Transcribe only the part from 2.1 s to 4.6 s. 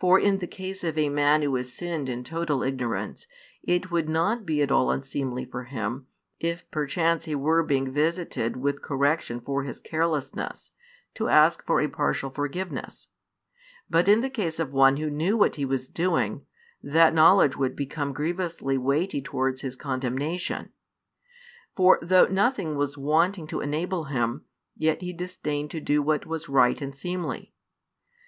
total ignorance, it would not